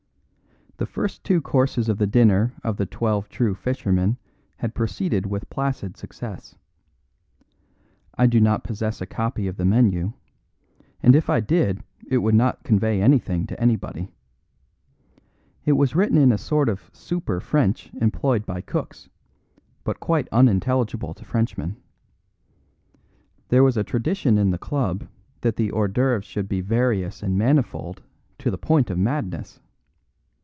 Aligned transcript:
The 0.77 0.87
first 0.87 1.23
two 1.23 1.41
courses 1.41 1.89
of 1.89 1.99
the 1.99 2.07
dinner 2.07 2.55
of 2.63 2.77
The 2.77 2.87
Twelve 2.87 3.29
True 3.29 3.53
Fishermen 3.53 4.17
had 4.57 4.73
proceeded 4.73 5.27
with 5.27 5.47
placid 5.51 5.95
success. 5.95 6.55
I 8.17 8.25
do 8.25 8.41
not 8.41 8.63
possess 8.63 8.99
a 8.99 9.05
copy 9.05 9.45
of 9.45 9.57
the 9.57 9.65
menu; 9.65 10.13
and 11.03 11.15
if 11.15 11.29
I 11.29 11.39
did 11.39 11.83
it 12.09 12.17
would 12.17 12.33
not 12.33 12.63
convey 12.63 12.99
anything 12.99 13.45
to 13.45 13.61
anybody. 13.61 14.11
It 15.65 15.73
was 15.73 15.95
written 15.95 16.17
in 16.17 16.31
a 16.31 16.37
sort 16.39 16.67
of 16.67 16.89
super 16.91 17.39
French 17.39 17.93
employed 18.01 18.47
by 18.47 18.61
cooks, 18.61 19.07
but 19.83 19.99
quite 19.99 20.27
unintelligible 20.31 21.13
to 21.13 21.23
Frenchmen. 21.23 21.75
There 23.49 23.61
was 23.63 23.77
a 23.77 23.83
tradition 23.83 24.39
in 24.39 24.49
the 24.49 24.57
club 24.57 25.07
that 25.41 25.57
the 25.57 25.71
hors 25.71 25.89
d'œuvres 25.89 26.23
should 26.23 26.49
be 26.49 26.61
various 26.61 27.21
and 27.21 27.37
manifold 27.37 28.01
to 28.39 28.49
the 28.49 28.57
point 28.57 28.89
of 28.89 28.97
madness. 28.97 29.59